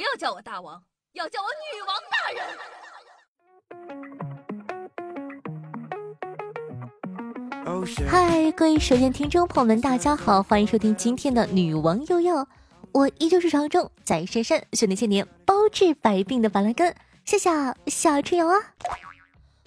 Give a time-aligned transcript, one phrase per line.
[0.00, 2.42] 不要叫我大王，要叫我女王大人。
[8.08, 12.48] 嗨，各位首先听众朋友们，大家好，欢迎收听今天的女王又要。
[12.92, 16.96] 我依旧是长中在深山修炼千年，包治百病的板蓝根，
[17.26, 18.56] 夏夏夏春瑶啊。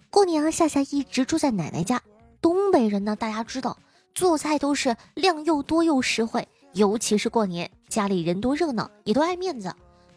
[0.10, 2.02] 过年啊，夏夏一直住在奶奶家。
[2.42, 3.78] 东北人呢，大家知道
[4.16, 9.72] 做菜都是量又多又实惠，尤其是过年，家里人多热闹，也都爱面子，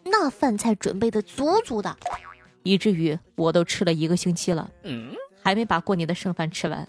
[0.09, 1.97] 那饭菜准备的足足的，
[2.63, 6.87] 以至于我都吃了一个星期了，嗯，还没把过年的剩饭吃完，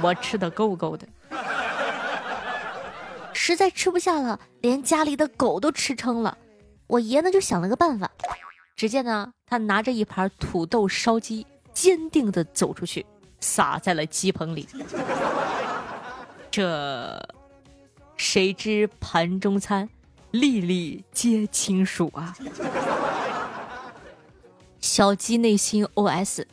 [0.00, 1.06] 我吃的够够的。
[3.32, 6.38] 实在吃不下了，连家里的狗都吃撑了。
[6.86, 8.10] 我爷呢就想了个办法，
[8.76, 13.04] 只见呢他拿着一盘土豆烧鸡，坚定的走出去，
[13.40, 14.68] 撒在了鸡棚里。
[16.50, 17.28] 这
[18.16, 19.88] 谁知盘中餐，
[20.30, 22.36] 粒粒皆亲属啊！
[24.80, 26.44] 小鸡内心 OS：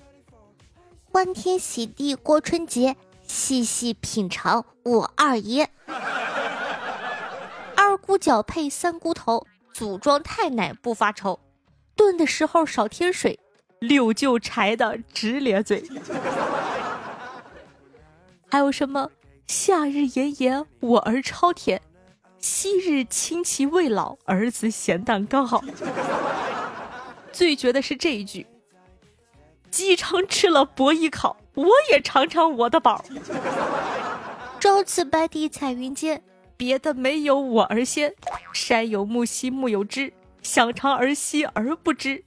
[1.11, 2.95] 欢天喜地过春节，
[3.27, 5.69] 细细品尝我二爷。
[7.75, 11.39] 二姑脚配三姑头，组装太奶不发愁。
[11.95, 13.39] 炖的时候少添水，
[13.79, 15.83] 六舅柴的直咧嘴。
[18.49, 19.11] 还有什么？
[19.47, 21.79] 夏日炎炎，我儿超甜；
[22.39, 25.63] 昔日亲戚未老，儿子咸蛋刚好。
[27.31, 28.45] 最绝的是这一句：
[29.69, 33.03] 鸡肠吃了伯邑考，我也尝尝我的宝。
[34.59, 36.21] 朝辞白帝彩云间。
[36.59, 38.15] 别的没有我儿先，
[38.51, 42.23] 山有木兮木有枝，想尝儿兮而不知，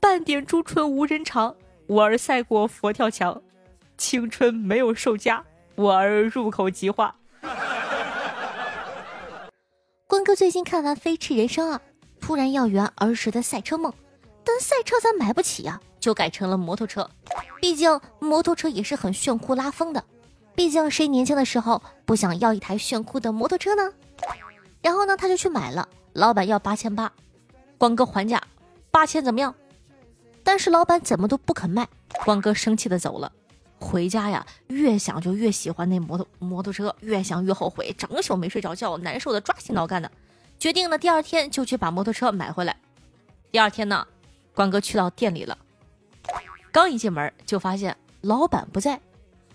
[0.00, 1.54] 半点朱唇无人尝，
[1.86, 3.42] 我儿赛过佛跳墙，
[3.98, 7.14] 青春没有售价，我儿入口即化。
[10.08, 11.78] 关哥最近看完《飞驰人生》啊，
[12.18, 13.92] 突然要圆儿时的赛车梦，
[14.42, 17.06] 但赛车咱买不起呀，就改成了摩托车，
[17.60, 20.02] 毕竟摩托车也是很炫酷拉风的。
[20.54, 23.92] 毕竟谁年轻的时候不想要一台炫酷的摩托车呢？
[24.80, 25.86] 然后呢，他就去买了。
[26.14, 27.12] 老板要八千八，
[27.76, 28.42] 光哥还价
[28.90, 29.54] 八千怎么样？
[30.42, 31.86] 但是老板怎么都不肯卖，
[32.24, 33.30] 光哥生气的走了。
[33.78, 40.10] 回家呀，越想就越喜欢那摩托摩托车，越想越后悔，整宿没睡着觉，难受的抓心挠肝的。
[40.58, 42.76] 决定呢，第二天就去把摩托车买回来。
[43.52, 44.06] 第二天呢，
[44.54, 45.56] 光哥去到店里了，
[46.72, 49.00] 刚一进门就发现老板不在。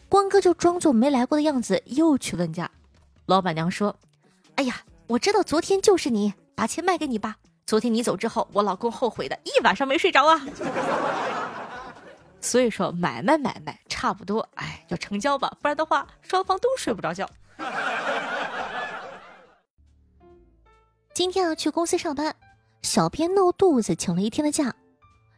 [0.07, 2.69] 光哥就装作没来过的样子，又去问价。
[3.25, 3.95] 老板娘说
[4.55, 7.38] ：“哎呀，我知道昨天就是你，把钱卖给你吧。
[7.66, 10.45] 昨天你走之后，我老公后悔的一晚上没睡着啊。
[12.44, 17.28] 所以说买卖买卖差不多，哎，就成交吧，不然的话双方都睡不着觉。
[21.14, 22.36] 今天啊，去公司上班，
[22.82, 24.76] 小编闹肚子，请了一天的假。”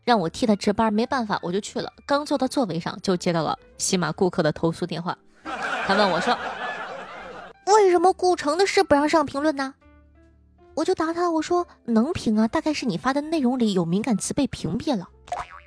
[0.03, 1.91] 让我替他值班，没办法，我就去了。
[2.05, 5.17] 刚坐到座位上，就接到了喜马顾客的投诉电话。
[5.87, 6.37] 他问我说
[7.67, 9.73] ：“为什么顾城的事不让上评论呢？”
[10.75, 15.09] 我就答他：“我说能评啊，大概是你发的内容里有敏感词被屏蔽了。”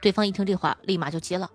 [0.01, 1.51] 对方一听这话，立马就急了。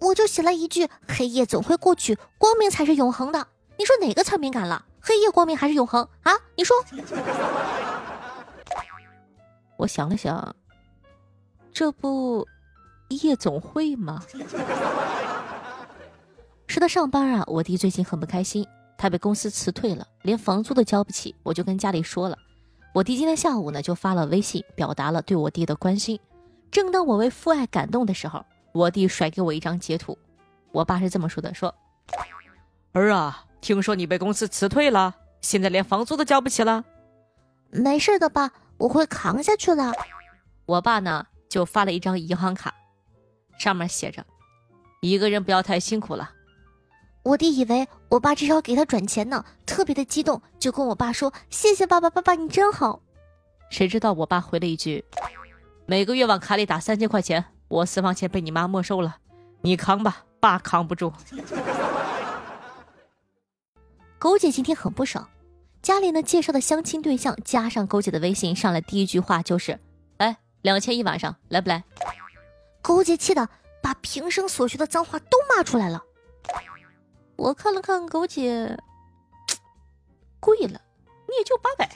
[0.00, 3.46] 我就写了一句：“黑夜总会过去，光明才是永恒的。”
[3.78, 4.84] 你说哪个词敏感了？
[5.00, 6.32] 黑夜、光明还是永恒啊？
[6.56, 6.76] 你说？
[9.76, 10.54] 我想了想。
[11.72, 12.46] 这不，
[13.08, 14.22] 夜总会吗？
[16.66, 21.34] 是他上班啊，我弟最近很不开心，他被公司辞退了，连房租都交不起。
[21.42, 22.38] 我就跟家里说了，
[22.92, 26.20] 我弟今天下午呢就发了微信，表达了对我弟的关心。
[26.70, 30.18] 正当我为父爱感动的时候，我弟甩给我一张截图，
[30.72, 31.74] 我爸是这么说的：说
[32.92, 36.84] 儿啊，听说你被公司辞退了，现在连房租都交不起了。
[37.70, 39.92] 没事的爸，我会扛下去的。
[40.66, 41.26] 我爸呢？
[41.46, 42.74] 就发了一张银行卡，
[43.58, 44.26] 上面写着
[45.00, 46.32] ：“一个人不要太辛苦了。”
[47.22, 53.00] 我弟以为我爸至少给他转钱呢，特别的激动，就跟我爸说：“谢谢爸爸，爸爸你真好。”
[53.70, 55.04] 谁知道我爸回了一句
[55.86, 59.18] ：“每个月往卡里打三千块钱，我私房钱被你妈没收了，
[59.60, 61.12] 你扛吧，爸扛不住。”
[64.18, 65.28] 狗姐今天很不爽，
[65.82, 69.78] 家里呢介绍的相亲对象加上狗姐的微信，上来第一句话就是。
[70.16, 71.84] 哎，两千一晚上，来不来？
[72.80, 73.46] 勾姐气的
[73.82, 76.02] 把平生所学的脏话都骂出来了。
[77.36, 78.78] 我看了看狗姐，
[80.40, 80.80] 贵了，
[81.28, 81.90] 你也就八百。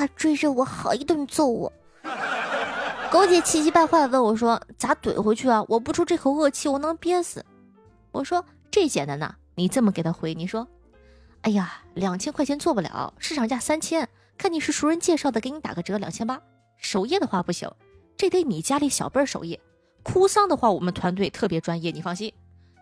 [0.00, 1.70] 他追着我好一顿揍我。
[3.12, 5.62] 狗姐气急败坏的问我说：“咋怼回去啊？
[5.68, 7.44] 我不出这口恶气，我能憋死。”
[8.12, 10.66] 我说：“这简单呐，你这么给他回，你说，
[11.42, 14.08] 哎呀，两千块钱做不了，市场价三千。”
[14.38, 16.40] 看你是熟人介绍的，给你打个折，两千八。
[16.78, 17.70] 守夜的话不行，
[18.16, 19.60] 这得你家里小辈儿守夜。
[20.02, 22.32] 哭丧的话，我们团队特别专业，你放心。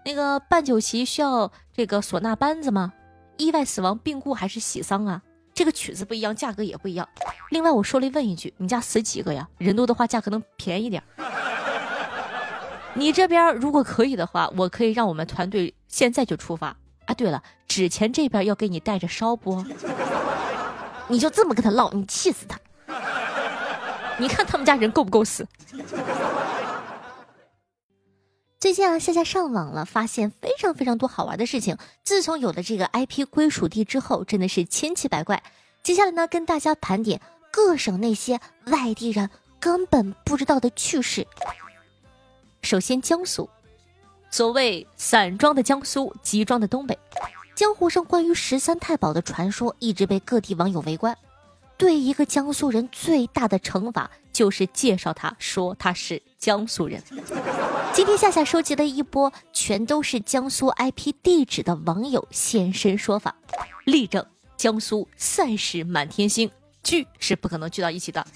[0.05, 2.93] 那个办酒席需要这个唢呐班子吗？
[3.39, 5.21] 意外死亡、病故还是喜丧啊？
[5.59, 7.09] 这个曲子不一样，价格也不一样。
[7.51, 9.49] 另外，我说了问一句，你家死几个呀？
[9.59, 11.03] 人多的话，价格能便宜点。
[12.95, 16.77] 你这边如果可以的话，我可以让我们团队现在就出发
[17.07, 17.15] 啊。
[17.15, 19.65] 对了，纸钱这边要给你带着烧不？
[21.09, 22.57] 你就这么跟他唠，你气死他！
[24.19, 25.45] 你看他们家人够不够死？
[28.69, 31.79] 最近啊，夏夏上网了，发现非常非常多好玩的事情。
[32.05, 35.43] 自从有了这个 IP 归属地之后，真的是千奇百怪。
[35.83, 37.19] 接下来呢，跟大家盘点
[37.51, 41.27] 各省那些外地人根本不知道的趣事。
[42.61, 43.49] 首先，江苏，
[44.31, 46.99] 所谓散装的江苏，集装的东北，
[47.55, 51.17] 江湖上关于十三太保的传说一直被各地网友围观。
[51.79, 57.01] 对一个江苏人最大的惩罚就是介绍他说他是江苏人。
[57.93, 63.37] 今天夏夏收集了一波全都是江苏 IP 地址的网友现身说法，
[63.85, 64.25] 力证
[64.57, 66.51] 江苏赛事满天星
[66.83, 68.27] 聚是不可能聚到一起的。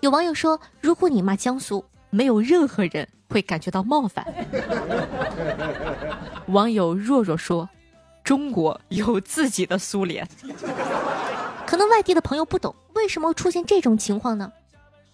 [0.00, 4.24] 有网友说，如果你骂江苏，没有任何人会感觉到冒犯。
[6.48, 7.68] 网友若若说，
[8.28, 10.28] 中国有自己的苏联。
[11.66, 14.52] 可能外地的朋友不懂为什么出现这种情况呢？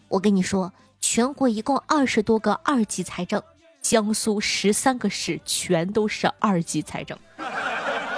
[0.08, 3.40] 我跟你说，全国一共二十多个二级财政，
[3.80, 7.16] 江苏十三个市全都是二级财政。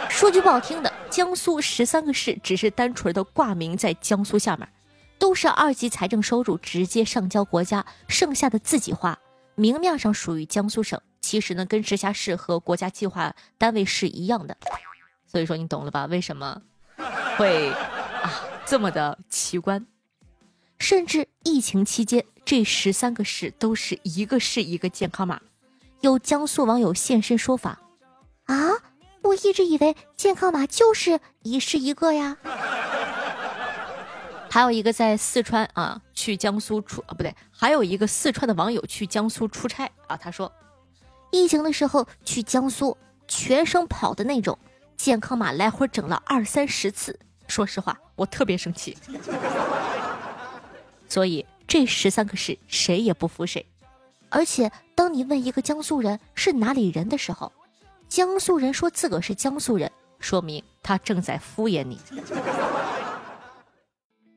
[0.09, 4.67] 说句不好听的，江苏十三个市只是单纯的挂名在江苏下面，
[5.19, 9.19] 都是二级财政收入直接上交国家，剩下的自己花。
[9.57, 14.57] 明面上属于江苏省，其实呢跟直辖市和国家计划单位是一样的。
[15.27, 16.07] 所以说你懂了吧？
[16.07, 16.63] 为什么
[17.37, 17.69] 会
[18.23, 18.31] 啊？
[18.65, 19.85] 这么的奇观，
[20.79, 25.41] 甚至疫情期间，这十三个市都是一个市一个健康码。
[26.01, 27.81] 有江苏网友现身说法
[28.47, 28.71] ：“啊，
[29.23, 32.37] 我一直以为健康码就是一市一个呀。”
[34.49, 40.51] 还有一个在四川啊，去江苏出啊，不对，还有一个四川的网友去江苏出差啊，他说，
[41.31, 42.97] 疫情的时候去江苏，
[43.29, 44.59] 全省跑的那种，
[44.97, 47.19] 健康码来回整了二三十次。
[47.47, 48.97] 说实话，我特别生气，
[51.09, 53.65] 所以这十三个市谁也不服谁。
[54.29, 57.53] 而且，当你问一个江苏人是哪里人的时候，
[58.09, 62.01] 江苏人说自个是江苏人，说明他正在敷衍你。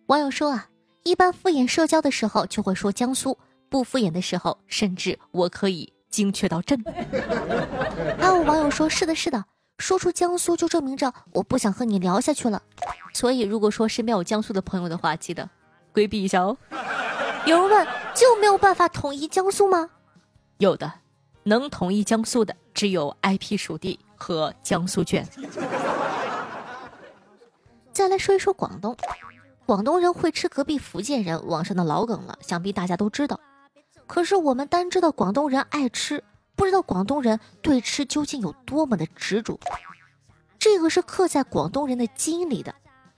[0.05, 0.69] 网友说啊，
[1.03, 3.37] 一般敷衍社交的时候就会说江苏，
[3.69, 6.83] 不敷衍的时候，甚至我可以精确到镇。
[8.19, 9.45] 还有网友说，是的，是的。
[9.77, 12.61] 说出江苏就证明着我不想和你聊下去了，
[13.13, 15.49] 所以如果说身边有江苏的朋友的话，记得
[15.93, 16.57] 规避一下哦。
[17.45, 19.89] 有人问，就没有办法统一江苏吗？
[20.57, 20.91] 有的，
[21.43, 25.25] 能统一江苏的只有 IP 属地和江苏卷。
[27.93, 28.93] 再来说一说广东，
[29.65, 33.39] 广东人会吃隔壁福建人，网上的老梗了，想必大家都知道。
[34.09, 36.23] 可是我们单知道广东人爱吃。
[36.55, 39.57] 不知道广东人对吃究竟有多么的执着，
[40.57, 42.75] 这个是刻在广东人的基因里的。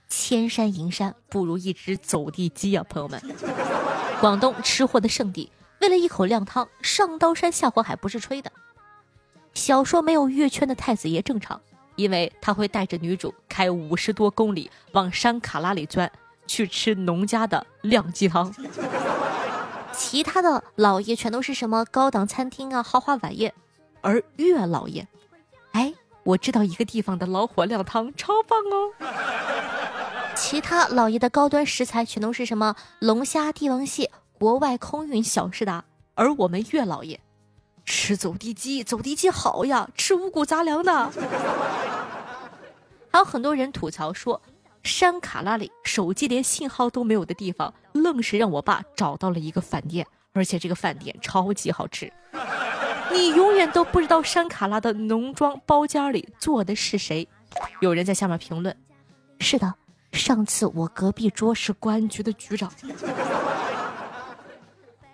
[0.08, 3.20] 千山银山不如一只走地鸡啊，朋友们！
[4.20, 8.52] 广东吃货的圣地，为了一口靓汤，上刀山下火海不是吹的。
[9.54, 11.60] 小说没有月圈的太子爷正常，
[11.96, 16.08] 因为他会带着女主开五十多公里往山卡拉里钻，
[16.46, 18.54] 去吃农家的靓鸡汤。
[19.92, 23.52] 其他的老爷全都是什么高档餐厅啊、豪华晚宴，
[24.00, 25.06] 而岳老爷，
[25.72, 25.92] 哎，
[26.24, 28.92] 我知道一个地方的老火靓汤超棒哦。
[30.34, 35.84] 其他老爷的高端食材全都是什么龙虾、帝王蟹，国外空运小时达，
[36.14, 37.20] 而我们岳老爷
[37.84, 41.10] 吃走地鸡，走地鸡好呀，吃五谷杂粮的。
[43.10, 44.40] 还有很多人吐槽说。
[44.82, 52.12] 山卡拉里手机连信号都没有的地方，愣是让我爸找到了一个饭店，而且这个饭店超级好吃。
[53.12, 57.28] 你永远都不知道山卡拉的农庄包间里坐的是谁。
[57.80, 58.74] 有人在下面评论
[59.38, 59.74] ：“是的，
[60.12, 62.72] 上次我隔壁桌是公安局的局长。”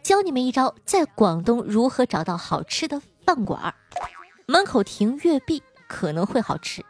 [0.03, 3.75] 教你们一招，在广东如何找到好吃的饭馆
[4.47, 6.83] 门口停粤 B 可能会好吃，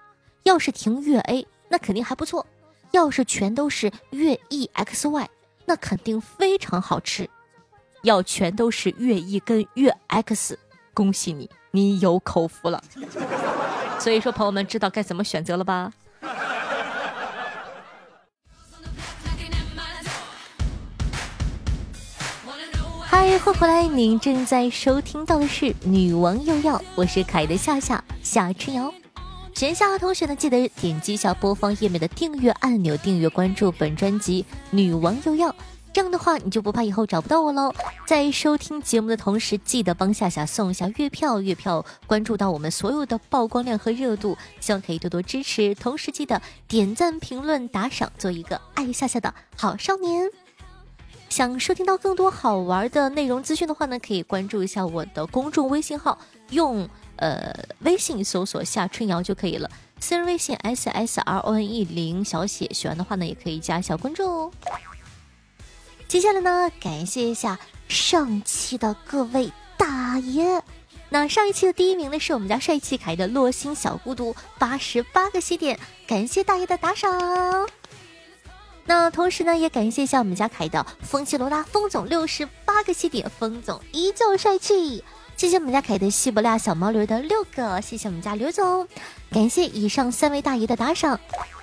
[0.44, 2.46] 要是停粤 A，那肯定还不错。
[2.98, 5.30] 要是全都是月 e x y，
[5.66, 7.26] 那肯定非常好吃；
[8.02, 10.58] 要全都是月 e 跟月 x，
[10.92, 12.82] 恭喜你，你有口福了。
[14.00, 15.92] 所以说，朋友们知道该怎么选择了吧？
[23.04, 28.92] 嗨，欢迎回来，您正在收听到的是《女王又要》，我是可爱的夏夏夏春瑶。
[29.58, 35.50] 闲暇的同学呢，记得点击一下播放页面的订阅按钮，订阅关注本专辑《女王又要》。
[35.92, 37.74] 这样的话，你就不怕以后找不到我喽。
[38.06, 45.74] 在收听节目的同时，记得帮夏夏送一下月票，月票关注到我们所有的曝光量和热度，希望可以多多支持。
[45.74, 50.30] 同时记得点赞、评论、打赏，做一个爱夏夏的好少年。
[51.28, 56.16] 想收听到更多好玩的内容资讯的话呢，可以关注一下我的公众微信号，
[56.50, 59.70] 用呃微信搜索夏春瑶就可以了。
[60.00, 64.52] 私人微信 s s r o n e 零小写，喜欢的话呢，也可以加小关注哦。
[66.06, 67.58] 接下来呢，感谢一下
[67.88, 70.62] 上期的各位大爷。
[71.10, 77.68] 那上一期的第一名呢，是我们家帅气可爱的洛星小孤独，八十八个西点，感谢大爷的打赏。
[78.84, 85.02] 那同时呢，也感谢一下我们家凯的风气罗拉风总，六十八个西点，风总依旧帅气。
[85.38, 88.88] 谢谢我们家凯的西伯利亚小毛驴的六个，谢谢我们家刘总，
[89.30, 91.18] 感谢以上三位大爷的打赏。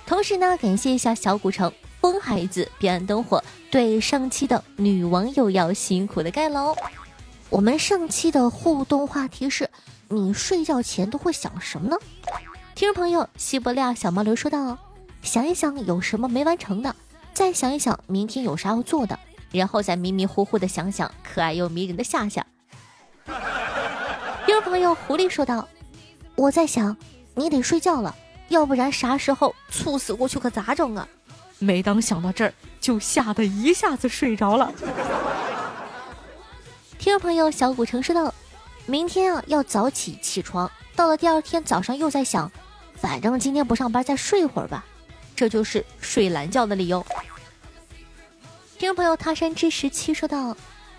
[0.06, 1.70] 同时呢，感谢一下小古城。
[2.00, 6.74] 风孩子，彼岸灯火，对上期的女网友要辛苦的盖楼。
[7.50, 9.68] 我们上期的互动话题是：
[10.08, 11.98] 你睡觉前都会想什么呢？
[12.74, 14.78] 听众朋友，西伯利亚小毛驴说道：
[15.20, 16.96] 想一想有什么没完成的，
[17.34, 19.18] 再想一想明天有啥要做的，
[19.52, 22.46] 然后再迷迷糊糊的想想可爱又迷人的夏夏。
[24.46, 25.68] 听众朋友，狐狸说道：
[26.34, 26.96] 我在想，
[27.34, 28.14] 你得睡觉了，
[28.48, 31.08] 要不然啥时候猝死过去可咋整啊？
[31.58, 34.72] 每当想到这儿，就吓得一下子睡着了。
[36.98, 38.32] 听众朋友，小古城说道
[38.86, 42.50] ：“明天啊要早起起床，到了第二天早上又在想，
[42.94, 44.84] 反正今天不上班，再睡会儿吧。
[45.34, 47.04] 这就是睡懒觉的理由。”
[48.78, 50.54] 听众朋友，他山之十七说道：“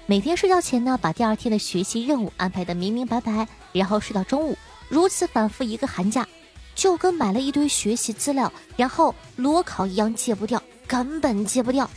[0.09, 6.25] 每天睡觉前呢，把第二天的学习任务安排的明明白白，然后睡到中午，如此反复一个寒假。”
[6.73, 11.89] 就跟买了一堆学习资料，然后裸考一样戒不掉，根本戒不掉。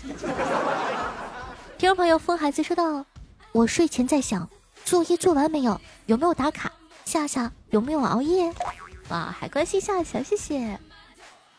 [1.79, 3.05] 听众朋友，风孩子说道
[3.53, 4.49] ：“我睡前在想，
[4.85, 5.79] 作业做完没有？
[6.07, 6.73] 有没有打卡？
[7.05, 8.53] 夏夏有没有熬夜？
[9.11, 10.81] 哇，还关心夏夏，谢谢。”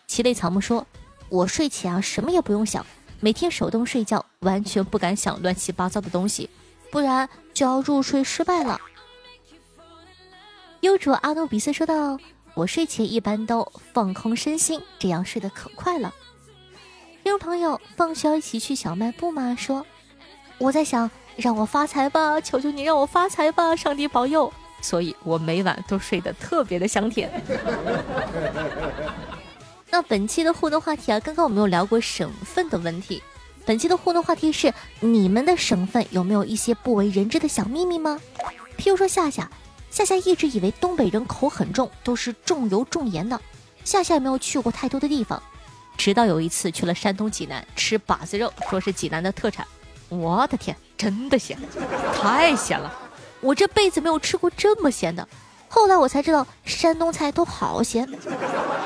[0.08, 0.86] 奇类草木说
[1.30, 2.84] ：“我睡前啊，什么也不用想，
[3.22, 6.50] 每天手动睡觉，完全不敢想乱七八糟的东西，
[6.92, 8.82] 不然就要入睡失败了。”
[10.82, 12.20] 幽主阿努比斯说道。
[12.54, 16.14] 我睡前一般都放空身心，这样睡得可快了。
[17.24, 19.56] 听众朋友，放学一起去小卖部吗？
[19.58, 19.86] 说
[20.58, 24.52] 我在想，让我发财吧，求求你让我发财吧，上帝保佑。
[24.82, 27.32] 所以我每晚都睡得特别的香甜。
[29.92, 33.22] 那本期的互动话题啊，刚刚我们有聊过省份的问题。
[33.66, 38.20] 本期的互动话题是：你们的省份有没有一些不为人知的小秘密吗？
[38.78, 39.50] 譬如说夏夏。
[39.90, 43.38] 夏夏一直以为东北人口很重，都是重油重盐的。
[43.84, 45.44] 夏夏也没有去过太多的地方，
[45.98, 49.68] 直到有一次去了山东济南吃把子肉，说是济南的特产。
[50.08, 51.60] 我的天，真的咸，
[52.16, 52.90] 太咸了！
[53.42, 55.28] 我这辈子没有吃过这么咸的。
[55.68, 58.10] 后来我才知道，山东菜都好咸。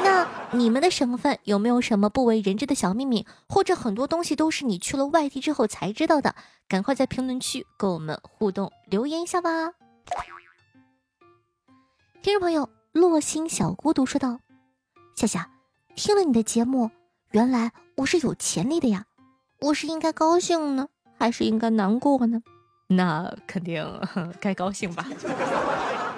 [0.04, 6.36] 那你们的省份有没有什么不为人知的小秘密，或者很多东西都是你去了外地之后才知道的？
[6.68, 9.74] 赶快在评论区跟我们互动留言一下吧。
[12.22, 14.40] 听众朋友，落星小孤独说道
[15.16, 15.50] ：“夏夏，
[15.96, 16.90] 听了你的节目，
[17.32, 19.06] 原来我是有潜力的呀！
[19.62, 20.88] 我是应该高兴呢，
[21.20, 22.42] 还是应该难过呢？
[22.88, 23.86] 那肯定
[24.42, 25.06] 该高兴吧。”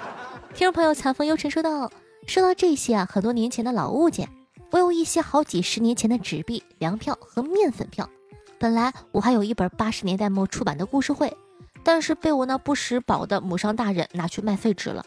[0.54, 1.90] 听众朋友，残风幽尘说道
[2.26, 4.28] ：“说到这些啊，很多年前的老物件，
[4.70, 8.08] 我有一些好几十年前的纸币、粮票和面粉票。
[8.58, 11.34] 本来我还有一本八十年代末出版的故事会，
[11.82, 15.04] 但是被我那不识宝的母上大人拿去卖废纸了。”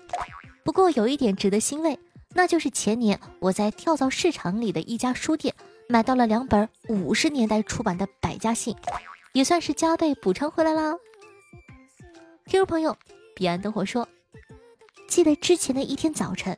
[0.63, 1.99] 不过有一点值得欣慰，
[2.33, 5.53] 那就是前年我在跳蚤市场里的一家书店
[5.89, 8.75] 买到了两本五十年代出版的百家姓，
[9.33, 10.95] 也算是加倍补偿回来啦。
[12.45, 12.95] 听众朋友，
[13.35, 14.07] 彼岸灯火说，
[15.07, 16.57] 记得之前的一天早晨，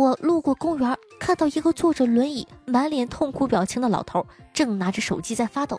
[0.00, 5.78] 我路过公园，看到一个坐着轮椅、满脸痛苦表情的老头，正拿着手机在发抖，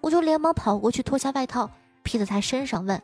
[0.00, 1.70] 我就连忙跑过去脱下外套
[2.02, 3.02] 披在他身上，问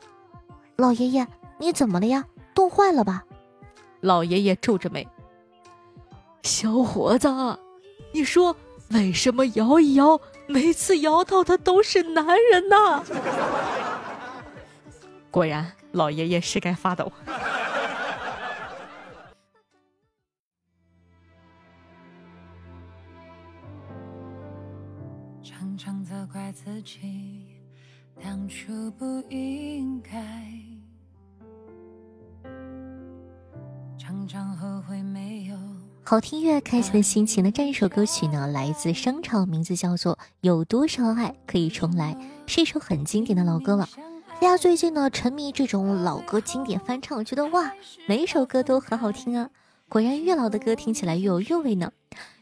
[0.76, 1.26] 老爷爷
[1.61, 2.25] ：“你怎么了呀？
[2.55, 3.25] 冻坏了吧？”
[4.00, 5.07] 老爷爷皱着眉
[6.45, 7.28] ：“小伙子，
[8.14, 8.57] 你说
[8.88, 13.05] 为什么摇一摇，每次摇到的都是男人呢？”
[15.31, 17.12] 果然，老爷爷是该发抖。
[26.49, 27.45] 怪自己
[28.25, 30.11] 当初不应该，
[33.99, 35.57] 常常后悔没有。
[36.05, 42.14] 好听越开心的心情的这一首歌曲呢，来自商场，名字叫做《有多少爱可以重来》，
[42.50, 43.87] 是一首很经典的老歌了。
[44.40, 47.71] 大家最近呢沉迷这种老歌经典翻唱，觉得哇，
[48.07, 49.50] 每一首歌都很好听啊！
[49.87, 51.93] 果然越老的歌听起来越有韵味呢。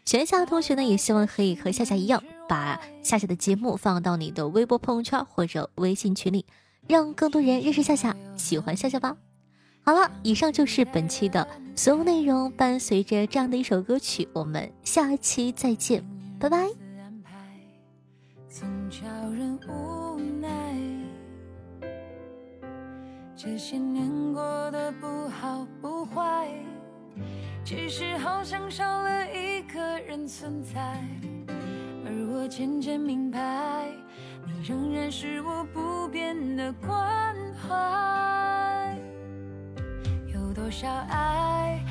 [0.04, 6.44] 学校同学呢也希望可以和夏夏一样，把夏夏的节目放到你的微博朋友圈或者微信群里，
[6.88, 9.16] 让更多人认识夏夏，喜欢夏夏吧。
[9.82, 12.50] 好了，以上就是本期的所有内容。
[12.52, 16.04] 伴随着这样的一首歌曲，我们下期再见，
[16.40, 16.68] 拜拜。
[23.38, 26.48] 这些年过得不好不坏，
[27.64, 31.04] 其实好像少了一个人存在，
[32.36, 33.88] 我渐渐明白，
[34.46, 38.94] 你仍然是我不变的关怀。
[40.26, 41.82] 有多少爱？